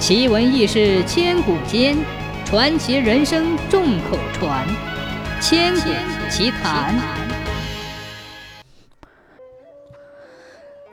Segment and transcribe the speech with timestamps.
[0.00, 1.94] 奇闻异事千古间，
[2.46, 4.66] 传奇人生众口传。
[5.42, 5.90] 千古
[6.30, 6.98] 奇谈。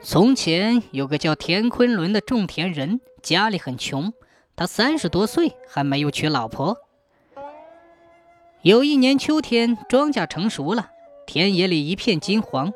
[0.02, 4.12] 从前有个叫田昆仑的种田人，家里很穷，
[4.54, 6.76] 他三十多岁还没有娶老婆。
[8.60, 10.90] 有一年秋天，庄稼成熟了，
[11.26, 12.70] 田野里一片金黄。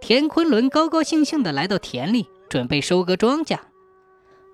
[0.00, 3.58] 田昆仑高高兴兴地来到田里，准备收割庄稼。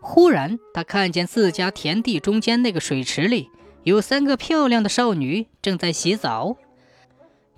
[0.01, 3.50] 忽然，他看见自家田地中间那个水池里
[3.82, 6.57] 有三个漂亮的少女正在洗澡。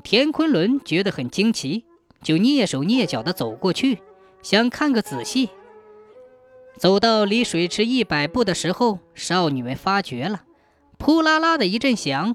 [0.02, 1.84] 田昆仑觉得很惊奇，
[2.20, 3.98] 就蹑手蹑脚地走过去，
[4.42, 5.50] 想看个仔细。
[6.76, 10.42] 走到离水池一百步的时候，少女们发觉了，
[10.98, 12.34] 扑啦啦的一阵响，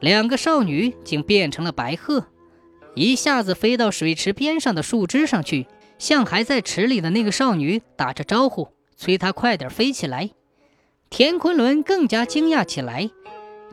[0.00, 2.26] 两个少女竟变成了白鹤。
[2.94, 5.66] 一下子飞到水池边上的树枝上去，
[5.98, 10.30] 向还在池里的那个少女打着招呼，催他快点飞起来。
[11.08, 13.08] 田昆仑更加惊讶起来，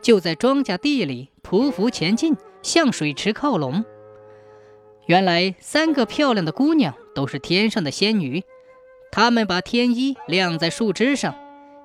[0.02, 3.84] 就在庄稼地里匍匐前进，向水池靠拢。
[5.08, 8.44] 原来三个漂亮的姑娘都是天上的仙女，
[9.12, 11.36] 她们把天衣晾在树枝上，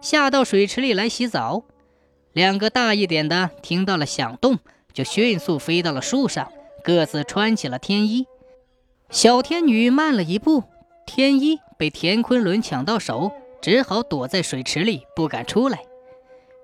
[0.01, 1.65] 下到水池里来洗澡。
[2.33, 4.61] 两个大一点的听到了响动，
[4.93, 6.53] 就迅速飞到了树上。
[6.83, 8.27] 各自穿起了天衣，
[9.11, 10.65] 小天女慢了一步，
[11.05, 15.79] 天衣被田昆仑抢到手，只好躲在水池里，不敢出来。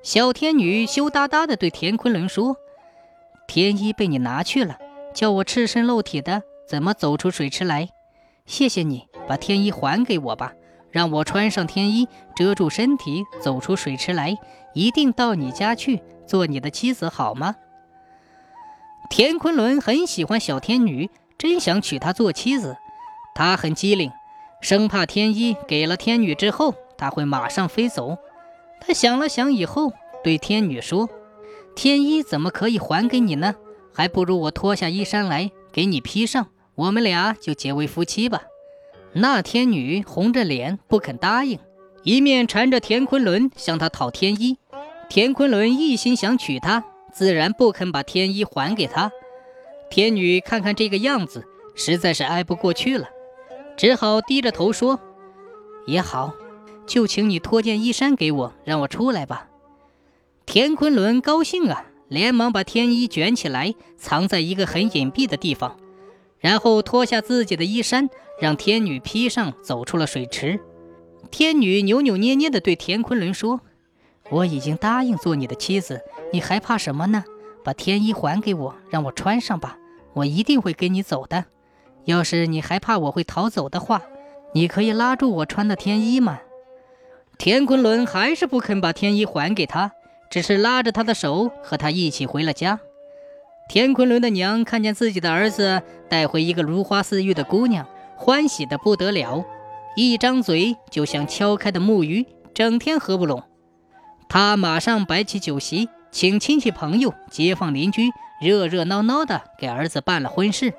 [0.03, 2.59] 小天女羞答答地对田昆仑说
[3.49, 4.77] ：“天衣被你拿去了，
[5.15, 7.89] 叫我赤身露体的怎么走出水池来？
[8.45, 10.53] 谢谢你把天衣还给我吧，
[10.91, 12.07] 让我穿上天衣
[12.37, 14.37] 遮住身体，走出水池来，
[14.75, 17.57] 一定到你家去做你的妻子，好吗？”
[19.09, 22.77] 田昆仑很喜欢小天女，真想娶她做妻子。
[23.35, 24.11] 他很机灵，
[24.61, 28.19] 生怕天一给了天女之后，他会马上飞走。
[28.81, 31.09] 他想了想以后，对天女说
[31.77, 33.55] ：“天一怎么可以还给你呢？
[33.93, 38.43] 还不如我脱下衣衫来给你披上，我们俩就结为夫妻吧。”
[39.15, 41.59] 那天女红着脸不肯答应，
[42.03, 44.59] 一面缠着田昆仑向他讨天衣。
[45.09, 46.85] 田昆仑一心想娶她。
[47.13, 49.11] 自然不肯把天衣还给他。
[49.89, 53.09] 天女看看这个样子，实在是挨不过去了，
[53.77, 54.99] 只好低着头说
[55.87, 56.35] ：“也好，
[56.87, 59.49] 就请你脱件衣衫给我，让我出来吧。”
[60.47, 65.77] 田昆仑高兴啊，连忙把天衣卷起来，藏在一个很隐蔽的地方，
[66.39, 68.09] 然后脱下自己的衣衫，
[68.41, 70.61] 让天女披上，走出了水池。
[71.31, 73.61] 天女扭扭捏捏地对田昆仑说。
[74.29, 76.01] 我已经答应做你的妻子，
[76.33, 77.25] 你还怕什么呢？
[77.63, 79.79] 把天衣还给我，让我穿上吧，
[80.15, 81.45] 我一定会跟你走的。
[82.07, 84.03] 要是你还怕我会逃走的话，
[84.55, 86.41] 你可以拉住我穿的天衣吗？
[87.37, 89.93] 田昆仑还是不肯把天衣还给他，
[90.31, 92.81] 只是拉着他的手和他一起回了家。
[93.69, 99.45] 田昆仑的娘看见自己的儿子带回一个如花似玉的姑娘，欢喜的不得了，
[99.97, 102.25] 一张嘴就像敲开的木鱼，
[102.55, 103.43] 整天合不拢。
[104.29, 110.73] 他马上摆起酒席，请亲戚朋友、街坊邻居热热闹闹的给儿子办了婚事。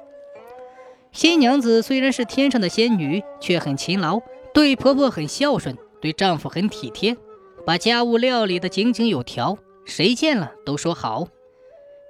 [1.17, 4.21] 新娘子虽然是天上的仙女，却很勤劳，
[4.53, 7.17] 对婆婆很孝顺，对丈夫很体贴，
[7.65, 11.27] 把家务料理的井井有条，谁见了都说好。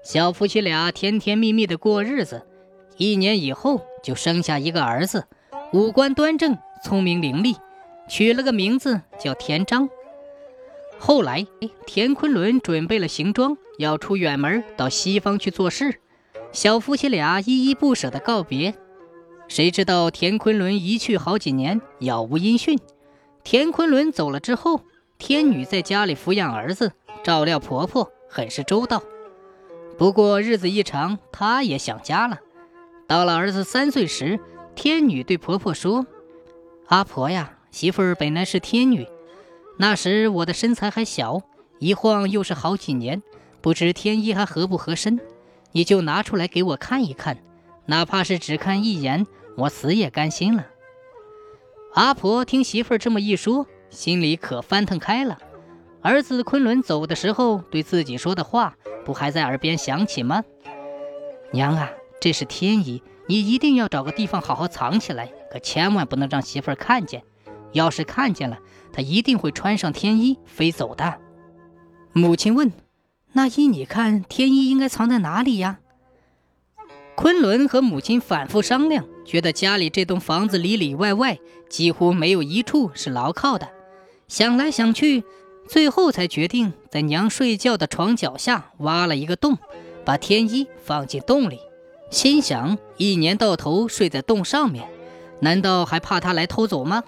[0.04, 2.46] 小夫妻俩甜甜蜜蜜的过日子，
[2.98, 5.26] 一年以后就生下一个儿子，
[5.72, 7.56] 五官端正，聪明伶俐，
[8.10, 9.88] 取了个名字叫田章。
[11.00, 11.48] 后来，
[11.86, 16.02] 田昆仑准备了行装，要出远门到西方去做事。
[16.52, 18.76] 小夫妻俩依依不舍地告别。
[19.48, 22.78] 谁知道田昆仑一去好几年，杳无音讯。
[23.44, 24.82] 田昆仑走了之后，
[25.18, 26.92] 天女在家里抚养儿子，
[27.24, 29.02] 照料婆婆，很是周到。
[29.98, 32.40] 不过日子一长，她也想家了。
[33.08, 34.40] 到了儿子三岁时，
[34.76, 36.06] 天女对婆婆说
[36.88, 39.08] ：“阿婆呀，媳妇儿本来是天女。”
[39.80, 41.42] 那时我的身材还小，
[41.80, 43.24] 一晃又是好几年，
[43.62, 45.20] 不知天衣还合不合身，
[45.72, 47.38] 你就拿出来给我看一看，
[47.86, 49.26] 哪怕是只看一眼，
[49.58, 50.68] 我死也甘心了。
[51.94, 55.40] 阿婆听媳妇儿这么一说，心里可翻腾开了。
[56.02, 60.44] 儿子昆仑走的时候对自己说的话，不还在耳边响起吗？
[61.52, 61.90] 娘啊，
[62.22, 67.24] 这是天衣，你一定要找个地方好好藏起来，可千万不能让媳妇儿看见。
[67.74, 68.60] 要是看见了，
[68.94, 71.20] 他一定会穿上天衣飞走的。
[72.14, 72.72] 母亲问
[73.34, 75.80] ：“那依你看，天衣应该藏在哪里呀？”
[77.16, 81.38] 昆仑和母亲反复商量，觉得家里这栋房子里里外外
[81.70, 83.68] 几乎没有一处是牢靠的。
[84.30, 85.24] 想来想去，
[85.68, 89.58] 最后才决定在娘睡觉的床脚下挖了一个洞，
[90.06, 91.60] 把天一放进洞里，
[92.10, 94.90] 心想一年到头睡在洞上面，
[95.42, 97.04] 难道还怕他来偷走吗？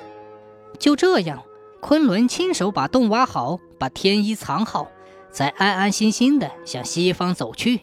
[0.78, 1.44] 就这样，
[1.80, 4.92] 昆仑亲手把洞挖好，把天一藏好，
[5.32, 7.80] 才安安心心的向西方走去。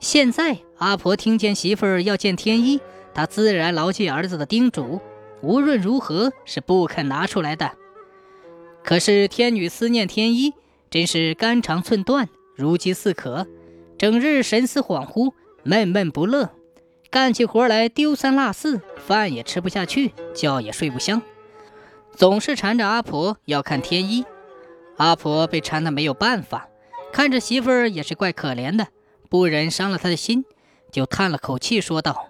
[0.00, 2.80] 现在阿婆听见媳妇儿要见天一，
[3.14, 5.00] 他自然牢记儿子的叮嘱，
[5.42, 7.72] 无论如何是不肯拿出来的。
[8.82, 10.54] 可是天女思念天一，
[10.90, 13.46] 真是肝肠寸断，如饥似渴，
[13.98, 16.50] 整日神思恍惚，闷闷不乐，
[17.10, 21.20] 干起活来丢三落四，饭也吃不下去，觉也睡不香，
[22.14, 24.24] 总是缠着阿婆要看天一。
[24.96, 26.68] 阿婆被缠得没有办法，
[27.12, 28.88] 看着媳妇儿也是怪可怜的，
[29.28, 30.44] 不忍伤了她的心，
[30.90, 32.29] 就叹了口气说道：“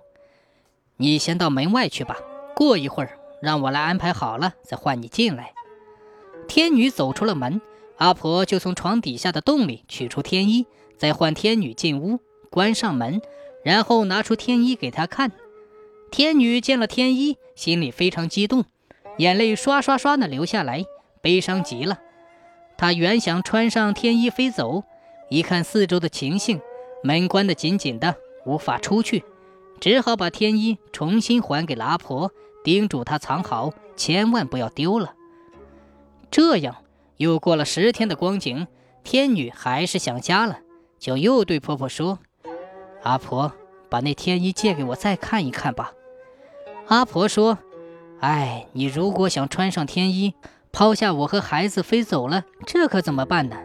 [1.00, 2.18] 你先到门外去吧，
[2.54, 5.54] 过一会儿让我来安排好了再唤你进来。”
[6.46, 7.62] 天女走出了门，
[7.96, 10.66] 阿婆就从床底下的洞里取出天衣，
[10.98, 12.20] 再唤天女进屋，
[12.50, 13.22] 关上门，
[13.64, 15.32] 然后拿出天衣给她看。
[16.10, 18.66] 天女见了天衣，心里非常激动，
[19.16, 20.84] 眼泪刷刷刷的流下来，
[21.22, 21.98] 悲伤极了。
[22.76, 24.84] 她原想穿上天衣飞走，
[25.30, 26.60] 一看四周的情形，
[27.02, 29.24] 门关得紧紧的，无法出去，
[29.80, 32.30] 只好把天衣重新还给了阿婆，
[32.62, 35.14] 叮嘱她藏好，千万不要丢了。
[36.30, 36.76] 这样
[37.16, 38.66] 又过了十天的光景，
[39.02, 40.58] 天女还是想家了，
[40.98, 42.18] 就又对婆婆说
[43.02, 43.52] ：“阿婆，
[43.88, 45.92] 把那天衣借给我再看一看吧。”
[46.88, 47.58] 阿婆说
[48.20, 50.34] ：“哎，你如果想穿上天衣，
[50.72, 53.56] 抛下我和孩子飞走了，这可怎么办呢？”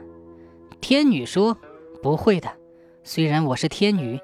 [0.79, 1.57] 天女说
[2.01, 2.49] ：“不会的，
[3.03, 4.19] 虽然我是天女，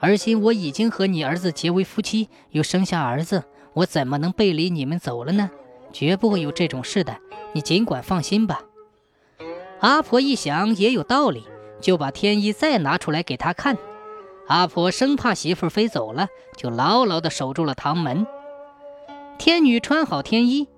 [0.00, 3.44] 而今我已经和你儿子结为夫妻，又生下儿子，
[3.74, 5.50] 我怎么能背离你们走了呢？
[5.92, 7.16] 绝不会有这种事的。”
[7.52, 8.62] 你尽管放心吧。
[9.80, 11.42] 阿婆一想也有道理，
[11.80, 13.76] 就把天衣再拿出来给他看。
[14.46, 18.24] 阿婆生怕媳妇飞走了，就牢牢地守住了堂门。
[19.36, 20.68] 天女穿好天衣，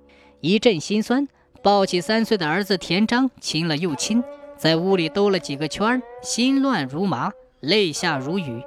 [0.40, 1.28] 一阵心酸，
[1.62, 4.24] 抱起三岁的儿子田章，亲了又亲，
[4.56, 7.30] 在屋里兜了几个圈，心乱如麻，
[7.60, 8.64] 泪下如雨。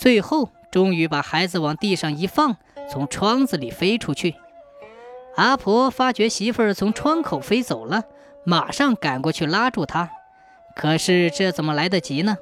[0.00, 2.56] 最后，终于把孩子往地上一放，
[2.90, 4.34] 从窗子里飞出去。
[5.36, 8.04] 阿婆发觉媳妇儿从窗口飞走了，
[8.42, 10.08] 马上赶过去拉住她。
[10.74, 12.38] 可是这怎么来得及呢？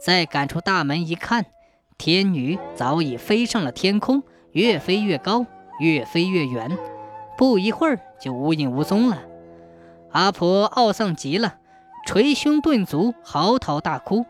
[0.00, 1.46] 再赶出大门一看，
[1.98, 4.22] 天女早已飞上了天空，
[4.52, 5.44] 越飞越高，
[5.80, 6.78] 越飞越远，
[7.36, 9.18] 不一会儿就无影无踪了。
[10.12, 11.56] 阿婆懊丧极了，
[12.06, 14.24] 捶胸顿足，嚎啕大哭。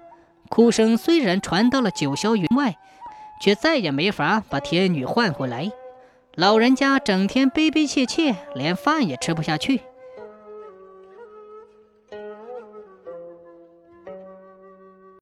[0.50, 2.76] 哭声虽然传到了九霄云外，
[3.40, 5.70] 却再也没法把天女唤回来。
[6.34, 9.80] 老人家整天悲悲切切，连饭也吃不下去。